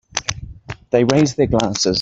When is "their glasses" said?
1.35-1.85